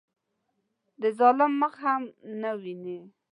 د 1.01 1.03
ظالم 1.19 1.51
مخ 1.61 1.73
هم 1.85 2.03
نه 2.41 2.51
ویني. 2.61 2.99